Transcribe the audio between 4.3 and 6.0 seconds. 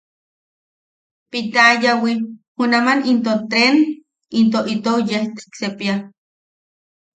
into itou yejtek sepia.